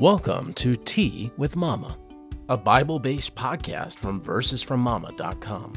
Welcome 0.00 0.54
to 0.54 0.76
Tea 0.76 1.30
with 1.36 1.56
Mama, 1.56 1.98
a 2.48 2.56
Bible 2.56 2.98
based 2.98 3.34
podcast 3.34 3.98
from 3.98 4.18
versesfrommama.com. 4.22 5.74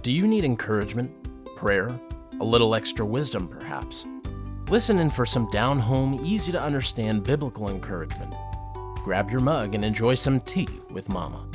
Do 0.00 0.10
you 0.10 0.26
need 0.26 0.42
encouragement, 0.42 1.12
prayer, 1.54 1.90
a 2.40 2.42
little 2.42 2.74
extra 2.74 3.04
wisdom 3.04 3.46
perhaps? 3.46 4.06
Listen 4.70 4.98
in 4.98 5.10
for 5.10 5.26
some 5.26 5.50
down 5.50 5.78
home, 5.78 6.18
easy 6.24 6.50
to 6.50 6.58
understand 6.58 7.24
biblical 7.24 7.68
encouragement. 7.68 8.34
Grab 9.04 9.30
your 9.30 9.40
mug 9.40 9.74
and 9.74 9.84
enjoy 9.84 10.14
some 10.14 10.40
tea 10.40 10.68
with 10.88 11.10
Mama. 11.10 11.46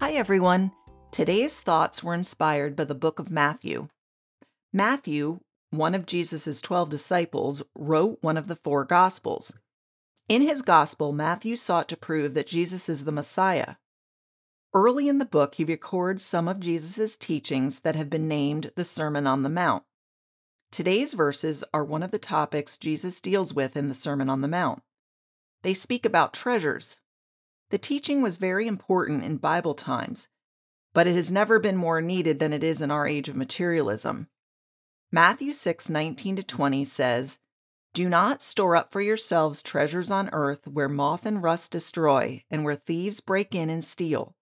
Hi, 0.00 0.14
everyone. 0.14 0.72
Today's 1.12 1.60
thoughts 1.60 2.02
were 2.02 2.14
inspired 2.14 2.74
by 2.74 2.82
the 2.82 2.96
book 2.96 3.20
of 3.20 3.30
Matthew. 3.30 3.86
Matthew 4.72 5.38
one 5.70 5.94
of 5.94 6.04
Jesus' 6.04 6.60
12 6.60 6.90
disciples, 6.90 7.62
wrote 7.76 8.18
one 8.22 8.36
of 8.36 8.48
the 8.48 8.56
four 8.56 8.84
Gospels. 8.84 9.54
In 10.30 10.42
his 10.42 10.62
Gospel, 10.62 11.10
Matthew 11.10 11.56
sought 11.56 11.88
to 11.88 11.96
prove 11.96 12.34
that 12.34 12.46
Jesus 12.46 12.88
is 12.88 13.02
the 13.02 13.10
Messiah. 13.10 13.74
Early 14.72 15.08
in 15.08 15.18
the 15.18 15.24
book, 15.24 15.56
he 15.56 15.64
records 15.64 16.24
some 16.24 16.46
of 16.46 16.60
Jesus' 16.60 17.16
teachings 17.16 17.80
that 17.80 17.96
have 17.96 18.08
been 18.08 18.28
named 18.28 18.70
the 18.76 18.84
Sermon 18.84 19.26
on 19.26 19.42
the 19.42 19.48
Mount. 19.48 19.82
Today's 20.70 21.14
verses 21.14 21.64
are 21.74 21.84
one 21.84 22.04
of 22.04 22.12
the 22.12 22.18
topics 22.20 22.78
Jesus 22.78 23.20
deals 23.20 23.52
with 23.52 23.76
in 23.76 23.88
the 23.88 23.92
Sermon 23.92 24.30
on 24.30 24.40
the 24.40 24.46
Mount. 24.46 24.84
They 25.62 25.74
speak 25.74 26.06
about 26.06 26.32
treasures. 26.32 27.00
The 27.70 27.78
teaching 27.78 28.22
was 28.22 28.38
very 28.38 28.68
important 28.68 29.24
in 29.24 29.38
Bible 29.38 29.74
times, 29.74 30.28
but 30.94 31.08
it 31.08 31.16
has 31.16 31.32
never 31.32 31.58
been 31.58 31.76
more 31.76 32.00
needed 32.00 32.38
than 32.38 32.52
it 32.52 32.62
is 32.62 32.80
in 32.80 32.92
our 32.92 33.04
age 33.04 33.28
of 33.28 33.34
materialism. 33.34 34.28
Matthew 35.10 35.52
6 35.52 35.90
19 35.90 36.36
to 36.36 36.44
20 36.44 36.84
says, 36.84 37.40
Do 37.92 38.08
not 38.08 38.40
store 38.40 38.76
up 38.76 38.92
for 38.92 39.00
yourselves 39.00 39.62
treasures 39.62 40.12
on 40.12 40.30
earth 40.32 40.68
where 40.68 40.88
moth 40.88 41.26
and 41.26 41.42
rust 41.42 41.72
destroy, 41.72 42.44
and 42.48 42.64
where 42.64 42.76
thieves 42.76 43.20
break 43.20 43.52
in 43.52 43.68
and 43.68 43.84
steal. 43.84 44.36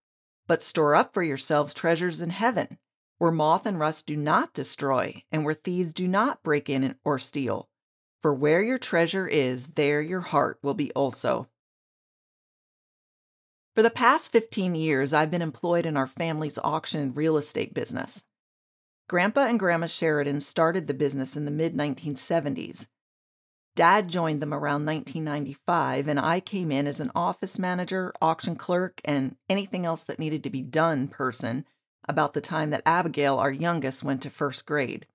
But 0.47 0.63
store 0.63 0.95
up 0.95 1.15
for 1.15 1.23
yourselves 1.23 1.73
treasures 1.73 2.21
in 2.21 2.31
heaven, 2.31 2.79
where 3.17 3.31
moth 3.31 3.65
and 3.65 3.79
rust 3.79 4.07
do 4.07 4.17
not 4.17 4.53
destroy, 4.53 5.23
and 5.33 5.47
where 5.47 5.55
thieves 5.55 5.95
do 5.95 6.07
not 6.07 6.43
break 6.43 6.69
in 6.69 6.97
or 7.05 7.19
steal. 7.19 7.69
For 8.21 8.35
where 8.35 8.63
your 8.63 8.79
treasure 8.79 9.27
is, 9.27 9.69
there 9.69 10.03
your 10.03 10.21
heart 10.21 10.59
will 10.63 10.75
be 10.75 10.91
also. 10.93 11.49
For 13.75 13.83
the 13.83 13.91
past 13.91 14.33
15 14.33 14.75
years, 14.75 15.13
I've 15.13 15.31
been 15.31 15.41
employed 15.41 15.87
in 15.87 15.97
our 15.97 16.07
family's 16.07 16.59
auction 16.59 17.01
and 17.01 17.17
real 17.17 17.37
estate 17.39 17.73
business. 17.73 18.25
Grandpa 19.09 19.47
and 19.47 19.59
Grandma 19.59 19.87
Sheridan 19.87 20.41
started 20.41 20.87
the 20.87 20.95
business 20.95 21.37
in 21.37 21.47
the 21.47 21.51
mid 21.51 21.75
1970s. 21.75 22.89
Dad 23.79 24.09
joined 24.09 24.43
them 24.43 24.53
around 24.53 24.85
1995, 24.87 26.09
and 26.09 26.19
I 26.19 26.41
came 26.41 26.73
in 26.73 26.89
as 26.89 26.99
an 26.99 27.13
office 27.15 27.61
manager, 27.61 28.13
auction 28.21 28.57
clerk, 28.57 29.01
and 29.05 29.37
anything 29.49 29.87
else 29.87 30.03
that 30.03 30.19
needed 30.19 30.43
to 30.43 30.51
be 30.51 30.63
done 30.63 31.07
person 31.07 31.65
about 32.09 32.35
the 32.35 32.41
time 32.41 32.71
that 32.71 32.83
Abigail, 32.85 33.37
our 33.37 33.53
youngest, 33.53 34.03
went 34.03 34.21
to 34.23 34.31
first 34.31 34.67
grade. 34.67 35.07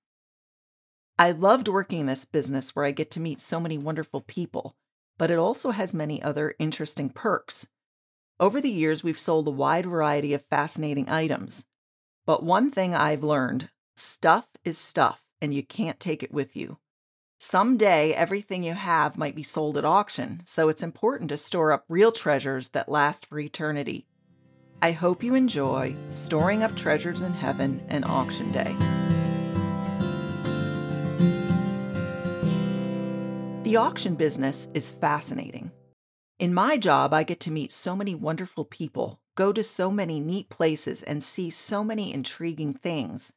I 1.20 1.32
loved 1.32 1.68
working 1.68 2.00
in 2.00 2.06
this 2.06 2.24
business 2.24 2.74
where 2.74 2.86
I 2.86 2.92
get 2.92 3.12
to 3.12 3.20
meet 3.20 3.42
so 3.42 3.60
many 3.60 3.78
wonderful 3.78 4.22
people, 4.22 4.78
but 5.18 5.30
it 5.30 5.38
also 5.38 5.72
has 5.72 5.94
many 5.94 6.24
other 6.24 6.56
interesting 6.58 7.10
perks. 7.10 7.68
Over 8.40 8.62
the 8.62 8.72
years, 8.72 9.04
we've 9.04 9.20
sold 9.20 9.46
a 9.50 9.52
wide 9.52 9.88
variety 9.88 10.34
of 10.34 10.46
fascinating 10.46 11.10
items. 11.10 11.66
But 12.26 12.44
one 12.44 12.72
thing 12.72 12.96
I've 12.96 13.24
learned 13.24 13.72
Stuff 13.98 14.48
is 14.64 14.78
stuff, 14.78 15.22
and 15.42 15.54
you 15.54 15.64
can't 15.64 16.00
take 16.00 16.24
it 16.24 16.32
with 16.32 16.56
you. 16.56 16.78
Someday, 17.46 18.14
everything 18.14 18.64
you 18.64 18.74
have 18.74 19.18
might 19.18 19.36
be 19.36 19.44
sold 19.44 19.78
at 19.78 19.84
auction, 19.84 20.42
so 20.46 20.70
it's 20.70 20.82
important 20.82 21.28
to 21.28 21.36
store 21.36 21.74
up 21.74 21.84
real 21.90 22.14
treasures 22.14 22.70
that 22.70 22.88
last 22.88 23.26
for 23.26 23.38
eternity. 23.38 24.08
I 24.82 24.94
hope 24.94 25.22
you 25.22 25.36
enjoy 25.36 25.94
Storing 26.08 26.64
Up 26.64 26.74
Treasures 26.78 27.20
in 27.20 27.34
Heaven 27.34 27.84
and 27.90 28.06
Auction 28.06 28.50
Day. 28.54 28.74
The 33.64 33.76
auction 33.76 34.16
business 34.16 34.70
is 34.74 34.92
fascinating. 34.92 35.70
In 36.40 36.54
my 36.54 36.78
job, 36.78 37.14
I 37.14 37.24
get 37.24 37.42
to 37.42 37.52
meet 37.52 37.74
so 37.74 37.94
many 37.94 38.16
wonderful 38.16 38.64
people, 38.64 39.20
go 39.36 39.52
to 39.52 39.64
so 39.64 39.92
many 39.92 40.22
neat 40.22 40.50
places, 40.50 41.04
and 41.04 41.22
see 41.22 41.50
so 41.50 41.84
many 41.84 42.14
intriguing 42.14 42.74
things. 42.74 43.34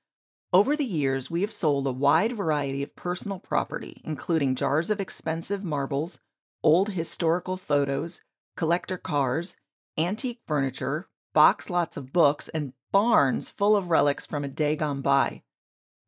Over 0.52 0.76
the 0.76 0.84
years, 0.84 1.30
we 1.30 1.40
have 1.40 1.52
sold 1.52 1.86
a 1.86 1.92
wide 1.92 2.32
variety 2.32 2.82
of 2.82 2.94
personal 2.94 3.38
property, 3.38 4.00
including 4.04 4.54
jars 4.54 4.90
of 4.90 5.00
expensive 5.00 5.64
marbles, 5.64 6.20
old 6.62 6.90
historical 6.90 7.56
photos, 7.56 8.22
collector 8.56 8.96
cars, 8.96 9.56
antique 9.98 10.40
furniture, 10.46 11.08
box 11.34 11.68
lots 11.68 11.96
of 11.96 12.12
books, 12.12 12.48
and 12.48 12.72
barns 12.92 13.50
full 13.50 13.76
of 13.76 13.90
relics 13.90 14.24
from 14.24 14.44
a 14.44 14.48
day 14.48 14.76
gone 14.76 15.02
by. 15.02 15.42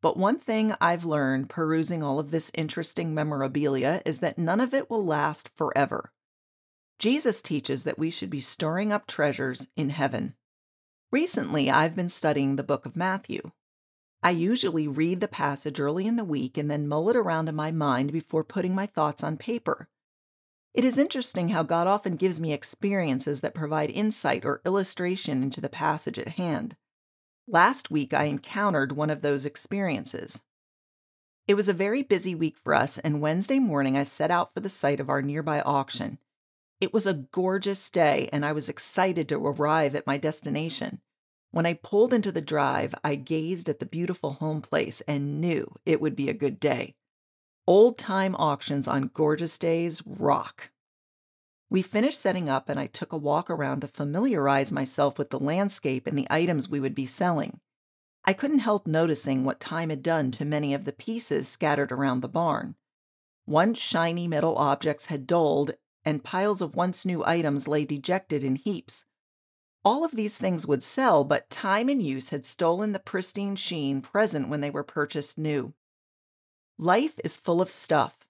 But 0.01 0.17
one 0.17 0.39
thing 0.39 0.73
I've 0.79 1.03
learned 1.03 1.49
perusing 1.49 2.01
all 2.01 2.19
of 2.19 2.31
this 2.31 2.51
interesting 2.53 3.13
memorabilia 3.13 4.01
is 4.05 4.19
that 4.19 4.37
none 4.37 4.61
of 4.61 4.73
it 4.73 4.89
will 4.89 5.05
last 5.05 5.49
forever. 5.55 6.13
Jesus 6.97 7.41
teaches 7.41 7.83
that 7.83 7.99
we 7.99 8.09
should 8.09 8.29
be 8.29 8.39
storing 8.39 8.91
up 8.91 9.05
treasures 9.05 9.67
in 9.75 9.89
heaven. 9.89 10.35
Recently, 11.11 11.69
I've 11.69 11.95
been 11.95 12.09
studying 12.09 12.55
the 12.55 12.63
book 12.63 12.85
of 12.85 12.95
Matthew. 12.95 13.51
I 14.21 14.31
usually 14.31 14.87
read 14.87 15.21
the 15.21 15.27
passage 15.27 15.79
early 15.79 16.05
in 16.05 16.17
the 16.17 16.25
week 16.25 16.57
and 16.57 16.69
then 16.69 16.87
mull 16.87 17.09
it 17.09 17.15
around 17.15 17.47
in 17.47 17.55
my 17.55 17.71
mind 17.71 18.11
before 18.11 18.43
putting 18.43 18.75
my 18.75 18.85
thoughts 18.85 19.23
on 19.23 19.37
paper. 19.37 19.87
It 20.73 20.83
is 20.83 20.97
interesting 20.97 21.49
how 21.49 21.63
God 21.63 21.87
often 21.87 22.15
gives 22.15 22.39
me 22.39 22.53
experiences 22.53 23.41
that 23.41 23.53
provide 23.53 23.89
insight 23.89 24.45
or 24.45 24.61
illustration 24.65 25.41
into 25.41 25.61
the 25.61 25.69
passage 25.69 26.19
at 26.19 26.29
hand. 26.29 26.75
Last 27.47 27.89
week, 27.89 28.13
I 28.13 28.25
encountered 28.25 28.91
one 28.91 29.09
of 29.09 29.21
those 29.21 29.45
experiences. 29.45 30.43
It 31.47 31.55
was 31.55 31.67
a 31.67 31.73
very 31.73 32.03
busy 32.03 32.35
week 32.35 32.57
for 32.63 32.75
us, 32.75 32.99
and 32.99 33.21
Wednesday 33.21 33.57
morning 33.57 33.97
I 33.97 34.03
set 34.03 34.29
out 34.29 34.53
for 34.53 34.59
the 34.59 34.69
site 34.69 34.99
of 34.99 35.09
our 35.09 35.23
nearby 35.23 35.61
auction. 35.61 36.19
It 36.79 36.93
was 36.93 37.07
a 37.07 37.15
gorgeous 37.15 37.89
day, 37.89 38.29
and 38.31 38.45
I 38.45 38.51
was 38.51 38.69
excited 38.69 39.27
to 39.29 39.37
arrive 39.37 39.95
at 39.95 40.05
my 40.05 40.17
destination. 40.17 41.01
When 41.51 41.65
I 41.65 41.73
pulled 41.73 42.13
into 42.13 42.31
the 42.31 42.41
drive, 42.41 42.93
I 43.03 43.15
gazed 43.15 43.69
at 43.69 43.79
the 43.79 43.85
beautiful 43.85 44.33
home 44.33 44.61
place 44.61 45.01
and 45.01 45.41
knew 45.41 45.73
it 45.85 45.99
would 45.99 46.15
be 46.15 46.29
a 46.29 46.33
good 46.33 46.59
day. 46.59 46.95
Old 47.65 47.97
time 47.97 48.35
auctions 48.35 48.87
on 48.87 49.11
gorgeous 49.13 49.57
days 49.57 50.03
rock. 50.05 50.71
We 51.69 51.81
finished 51.81 52.19
setting 52.19 52.49
up, 52.49 52.69
and 52.69 52.79
I 52.79 52.87
took 52.87 53.13
a 53.13 53.17
walk 53.17 53.49
around 53.49 53.81
to 53.81 53.87
familiarize 53.87 54.71
myself 54.71 55.17
with 55.17 55.29
the 55.29 55.39
landscape 55.39 56.07
and 56.07 56.17
the 56.17 56.27
items 56.29 56.69
we 56.69 56.79
would 56.79 56.95
be 56.95 57.05
selling. 57.05 57.59
I 58.25 58.33
couldn't 58.33 58.59
help 58.59 58.87
noticing 58.87 59.43
what 59.43 59.59
time 59.59 59.89
had 59.89 60.03
done 60.03 60.31
to 60.31 60.45
many 60.45 60.73
of 60.73 60.85
the 60.85 60.91
pieces 60.91 61.47
scattered 61.47 61.91
around 61.91 62.21
the 62.21 62.27
barn. 62.27 62.75
Once 63.45 63.79
shiny 63.79 64.27
metal 64.27 64.55
objects 64.55 65.07
had 65.07 65.25
dulled, 65.25 65.71
and 66.05 66.23
piles 66.23 66.61
of 66.61 66.75
once 66.75 67.05
new 67.05 67.23
items 67.25 67.67
lay 67.67 67.85
dejected 67.85 68.43
in 68.43 68.55
heaps. 68.55 69.05
All 69.85 70.03
of 70.03 70.11
these 70.11 70.37
things 70.37 70.67
would 70.67 70.83
sell, 70.83 71.23
but 71.23 71.49
time 71.49 71.87
and 71.87 72.01
use 72.01 72.29
had 72.29 72.45
stolen 72.45 72.91
the 72.91 72.99
pristine 72.99 73.55
sheen 73.55 74.01
present 74.01 74.49
when 74.49 74.61
they 74.61 74.69
were 74.69 74.83
purchased 74.83 75.37
new. 75.37 75.73
Life 76.77 77.19
is 77.23 77.37
full 77.37 77.61
of 77.61 77.71
stuff. 77.71 78.25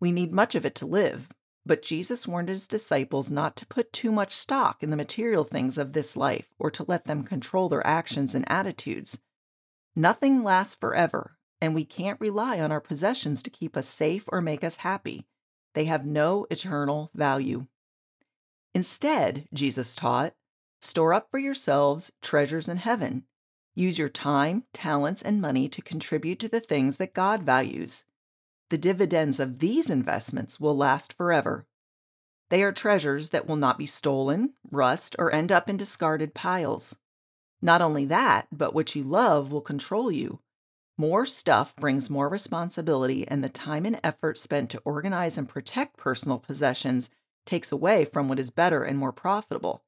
We 0.00 0.12
need 0.12 0.32
much 0.32 0.54
of 0.54 0.64
it 0.64 0.74
to 0.76 0.86
live, 0.86 1.28
but 1.64 1.82
Jesus 1.82 2.26
warned 2.26 2.48
his 2.48 2.66
disciples 2.66 3.30
not 3.30 3.54
to 3.56 3.66
put 3.66 3.92
too 3.92 4.10
much 4.10 4.34
stock 4.34 4.82
in 4.82 4.90
the 4.90 4.96
material 4.96 5.44
things 5.44 5.78
of 5.78 5.92
this 5.92 6.16
life 6.16 6.48
or 6.58 6.70
to 6.72 6.84
let 6.88 7.04
them 7.04 7.22
control 7.22 7.68
their 7.68 7.86
actions 7.86 8.34
and 8.34 8.50
attitudes. 8.50 9.20
Nothing 9.94 10.42
lasts 10.42 10.74
forever, 10.74 11.36
and 11.60 11.74
we 11.74 11.84
can't 11.84 12.20
rely 12.20 12.58
on 12.60 12.72
our 12.72 12.80
possessions 12.80 13.42
to 13.42 13.50
keep 13.50 13.76
us 13.76 13.86
safe 13.86 14.24
or 14.28 14.40
make 14.40 14.64
us 14.64 14.76
happy. 14.76 15.26
They 15.74 15.84
have 15.84 16.04
no 16.06 16.46
eternal 16.50 17.10
value. 17.14 17.66
Instead, 18.74 19.48
Jesus 19.52 19.94
taught, 19.94 20.34
Store 20.80 21.12
up 21.12 21.30
for 21.30 21.38
yourselves 21.38 22.10
treasures 22.22 22.68
in 22.68 22.78
heaven. 22.78 23.24
Use 23.74 23.98
your 23.98 24.08
time, 24.08 24.64
talents, 24.72 25.22
and 25.22 25.40
money 25.40 25.68
to 25.68 25.82
contribute 25.82 26.38
to 26.40 26.48
the 26.48 26.60
things 26.60 26.96
that 26.96 27.14
God 27.14 27.42
values. 27.42 28.04
The 28.70 28.78
dividends 28.78 29.38
of 29.38 29.58
these 29.58 29.90
investments 29.90 30.58
will 30.58 30.76
last 30.76 31.12
forever. 31.12 31.66
They 32.48 32.62
are 32.62 32.72
treasures 32.72 33.30
that 33.30 33.46
will 33.46 33.56
not 33.56 33.78
be 33.78 33.86
stolen, 33.86 34.54
rust, 34.70 35.14
or 35.18 35.32
end 35.32 35.52
up 35.52 35.68
in 35.68 35.76
discarded 35.76 36.34
piles. 36.34 36.96
Not 37.62 37.82
only 37.82 38.06
that, 38.06 38.48
but 38.50 38.74
what 38.74 38.96
you 38.96 39.04
love 39.04 39.52
will 39.52 39.60
control 39.60 40.10
you. 40.10 40.40
More 40.96 41.26
stuff 41.26 41.76
brings 41.76 42.10
more 42.10 42.28
responsibility, 42.28 43.26
and 43.28 43.44
the 43.44 43.48
time 43.48 43.84
and 43.86 44.00
effort 44.02 44.38
spent 44.38 44.70
to 44.70 44.82
organize 44.84 45.38
and 45.38 45.48
protect 45.48 45.96
personal 45.96 46.38
possessions 46.38 47.10
takes 47.46 47.70
away 47.70 48.04
from 48.04 48.28
what 48.28 48.38
is 48.38 48.50
better 48.50 48.82
and 48.82 48.98
more 48.98 49.12
profitable. 49.12 49.82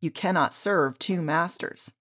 You 0.00 0.10
cannot 0.10 0.54
serve 0.54 0.98
two 0.98 1.20
masters. 1.20 1.92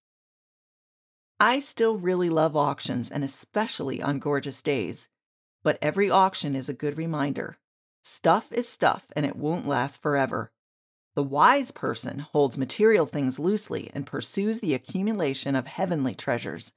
I 1.39 1.59
still 1.59 1.97
really 1.97 2.29
love 2.29 2.55
auctions 2.55 3.11
and 3.11 3.23
especially 3.23 4.01
on 4.01 4.19
gorgeous 4.19 4.61
days, 4.61 5.07
but 5.63 5.77
every 5.81 6.09
auction 6.09 6.55
is 6.55 6.69
a 6.69 6.73
good 6.73 6.97
reminder. 6.97 7.57
Stuff 8.03 8.51
is 8.51 8.67
stuff 8.67 9.05
and 9.15 9.25
it 9.25 9.35
won't 9.35 9.67
last 9.67 10.01
forever. 10.01 10.51
The 11.15 11.23
wise 11.23 11.71
person 11.71 12.19
holds 12.19 12.57
material 12.57 13.05
things 13.05 13.39
loosely 13.39 13.89
and 13.93 14.05
pursues 14.05 14.59
the 14.59 14.75
accumulation 14.75 15.55
of 15.55 15.67
heavenly 15.67 16.13
treasures. 16.13 16.73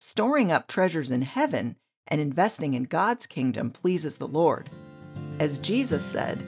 Storing 0.00 0.52
up 0.52 0.66
treasures 0.66 1.10
in 1.10 1.22
heaven 1.22 1.76
and 2.06 2.20
investing 2.20 2.74
in 2.74 2.84
God's 2.84 3.26
kingdom 3.26 3.70
pleases 3.70 4.18
the 4.18 4.28
Lord. 4.28 4.68
As 5.38 5.58
Jesus 5.58 6.04
said, 6.04 6.46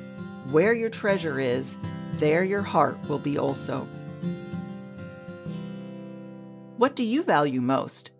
Where 0.51 0.75
your 0.75 0.91
treasure 0.91 1.41
is, 1.41 1.79
there 2.15 2.45
your 2.45 2.63
heart 2.63 2.99
will 3.09 3.19
be 3.19 3.39
also. 3.39 3.87
What 6.77 6.97
do 6.97 7.05
you 7.05 7.23
value 7.23 7.61
most? 7.61 8.11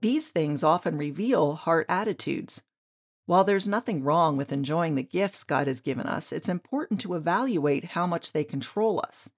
These 0.00 0.28
things 0.28 0.64
often 0.64 0.96
reveal 0.96 1.52
heart 1.52 1.86
attitudes. 1.88 2.62
While 3.26 3.44
there's 3.44 3.68
nothing 3.68 4.02
wrong 4.02 4.36
with 4.36 4.52
enjoying 4.52 4.94
the 4.94 5.02
gifts 5.02 5.44
God 5.44 5.66
has 5.66 5.80
given 5.82 6.06
us, 6.06 6.32
it's 6.32 6.48
important 6.48 7.00
to 7.02 7.14
evaluate 7.14 7.84
how 7.84 8.06
much 8.06 8.32
they 8.32 8.42
control 8.42 9.00
us. 9.06 9.30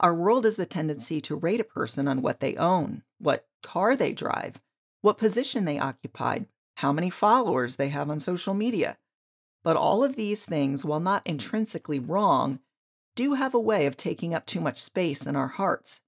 Our 0.00 0.14
world 0.14 0.44
has 0.44 0.56
the 0.56 0.64
tendency 0.64 1.20
to 1.22 1.34
rate 1.34 1.60
a 1.60 1.64
person 1.64 2.06
on 2.06 2.22
what 2.22 2.38
they 2.38 2.54
own, 2.54 3.02
what 3.18 3.48
car 3.62 3.96
they 3.96 4.12
drive, 4.12 4.62
what 5.00 5.18
position 5.18 5.64
they 5.64 5.78
occupied, 5.78 6.46
how 6.76 6.92
many 6.92 7.10
followers 7.10 7.76
they 7.76 7.88
have 7.88 8.08
on 8.08 8.20
social 8.20 8.54
media. 8.54 8.96
But 9.64 9.76
all 9.76 10.04
of 10.04 10.14
these 10.14 10.44
things, 10.44 10.84
while 10.84 11.00
not 11.00 11.26
intrinsically 11.26 11.98
wrong, 11.98 12.60
do 13.18 13.34
have 13.34 13.52
a 13.52 13.58
way 13.58 13.86
of 13.86 13.96
taking 13.96 14.32
up 14.32 14.46
too 14.46 14.60
much 14.60 14.80
space 14.80 15.26
in 15.26 15.34
our 15.34 15.48
hearts. 15.48 16.00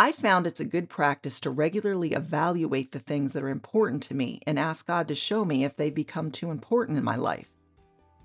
I 0.00 0.10
found 0.10 0.48
it's 0.48 0.58
a 0.58 0.64
good 0.64 0.88
practice 0.88 1.38
to 1.38 1.50
regularly 1.50 2.10
evaluate 2.10 2.90
the 2.90 2.98
things 2.98 3.34
that 3.34 3.44
are 3.44 3.48
important 3.48 4.02
to 4.04 4.14
me 4.14 4.40
and 4.44 4.58
ask 4.58 4.84
God 4.84 5.06
to 5.06 5.14
show 5.14 5.44
me 5.44 5.62
if 5.62 5.76
they've 5.76 5.94
become 5.94 6.32
too 6.32 6.50
important 6.50 6.98
in 6.98 7.04
my 7.04 7.14
life. 7.14 7.52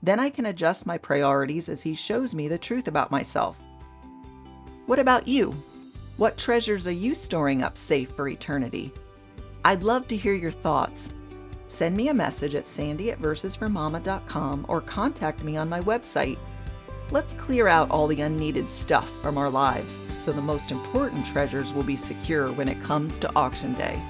Then 0.02 0.20
I 0.20 0.32
can 0.32 0.48
adjust 0.48 0.88
my 0.88 0.98
priorities 0.98 1.70
as 1.70 1.84
He 1.84 1.94
shows 1.94 2.34
me 2.34 2.48
the 2.48 2.58
truth 2.58 2.88
about 2.88 3.12
myself. 3.12 3.60
What 4.88 4.98
about 4.98 5.28
you? 5.28 5.54
What 6.18 6.36
treasures 6.36 6.88
are 6.88 6.92
you 6.92 7.14
storing 7.14 7.62
up 7.62 7.78
safe 7.78 8.10
for 8.10 8.28
eternity? 8.28 8.92
I'd 9.66 9.84
love 9.84 10.08
to 10.08 10.18
hear 10.18 10.34
your 10.34 10.50
thoughts. 10.50 11.14
Send 11.68 11.96
me 11.96 12.08
a 12.08 12.14
message 12.16 12.56
at 12.56 12.66
sandy 12.66 13.12
at 13.12 13.22
versesfrommama.com 13.22 14.66
or 14.68 14.82
contact 14.82 15.44
me 15.44 15.58
on 15.58 15.70
my 15.70 15.82
website, 15.82 16.40
Let's 17.10 17.34
clear 17.34 17.70
out 17.70 17.90
all 17.90 18.08
the 18.08 18.20
unneeded 18.20 18.68
stuff 18.68 19.10
from 19.22 19.38
our 19.38 19.50
lives 19.50 19.98
so 20.18 20.34
the 20.34 20.42
most 20.42 20.72
important 20.72 21.26
treasures 21.26 21.72
will 21.72 21.84
be 21.84 21.96
secure 21.96 22.52
when 22.52 22.68
it 22.68 22.84
comes 22.84 23.18
to 23.20 23.34
auction 23.34 23.72
day. 23.74 24.04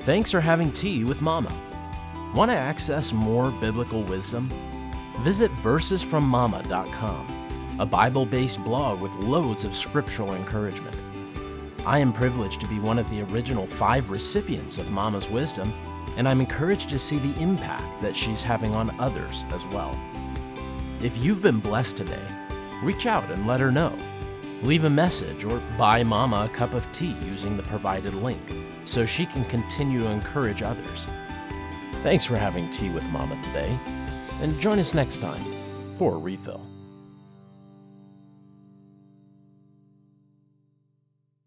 Thanks 0.00 0.32
for 0.32 0.40
having 0.40 0.72
tea 0.72 1.04
with 1.04 1.20
Mama. 1.20 1.56
Want 2.34 2.50
to 2.50 2.56
access 2.56 3.12
more 3.12 3.52
biblical 3.52 4.02
wisdom? 4.02 4.50
Visit 5.20 5.52
versesfrommama.com, 5.56 7.76
a 7.78 7.86
Bible 7.86 8.26
based 8.26 8.64
blog 8.64 9.00
with 9.00 9.14
loads 9.16 9.64
of 9.64 9.76
scriptural 9.76 10.34
encouragement. 10.34 10.96
I 11.86 12.00
am 12.00 12.12
privileged 12.12 12.60
to 12.62 12.66
be 12.66 12.80
one 12.80 12.98
of 12.98 13.08
the 13.08 13.22
original 13.22 13.68
five 13.68 14.10
recipients 14.10 14.78
of 14.78 14.90
Mama's 14.90 15.30
wisdom, 15.30 15.72
and 16.16 16.28
I'm 16.28 16.40
encouraged 16.40 16.88
to 16.88 16.98
see 16.98 17.20
the 17.20 17.40
impact 17.40 18.02
that 18.02 18.16
she's 18.16 18.42
having 18.42 18.74
on 18.74 18.98
others 18.98 19.44
as 19.50 19.64
well. 19.66 19.96
If 21.02 21.18
you've 21.18 21.42
been 21.42 21.58
blessed 21.58 21.96
today, 21.96 22.22
reach 22.80 23.06
out 23.06 23.28
and 23.32 23.44
let 23.44 23.58
her 23.58 23.72
know. 23.72 23.98
Leave 24.62 24.84
a 24.84 24.90
message 24.90 25.44
or 25.44 25.58
buy 25.76 26.04
Mama 26.04 26.46
a 26.48 26.54
cup 26.54 26.74
of 26.74 26.90
tea 26.92 27.16
using 27.24 27.56
the 27.56 27.64
provided 27.64 28.14
link 28.14 28.40
so 28.84 29.04
she 29.04 29.26
can 29.26 29.44
continue 29.46 29.98
to 29.98 30.06
encourage 30.06 30.62
others. 30.62 31.08
Thanks 32.04 32.24
for 32.24 32.36
having 32.36 32.70
tea 32.70 32.88
with 32.88 33.10
Mama 33.10 33.40
today, 33.42 33.76
and 34.40 34.60
join 34.60 34.78
us 34.78 34.94
next 34.94 35.20
time 35.20 35.44
for 35.98 36.14
a 36.14 36.18
refill. 36.18 36.71